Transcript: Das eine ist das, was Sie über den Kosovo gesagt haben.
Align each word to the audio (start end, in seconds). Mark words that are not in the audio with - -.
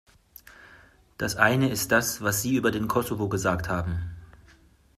Das 1.19 1.35
eine 1.35 1.69
ist 1.69 1.91
das, 1.91 2.21
was 2.23 2.41
Sie 2.41 2.55
über 2.55 2.71
den 2.71 2.87
Kosovo 2.87 3.29
gesagt 3.29 3.69
haben. 3.69 4.15